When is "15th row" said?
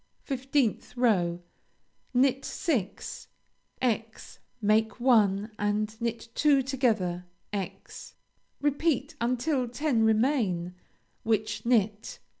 0.27-1.43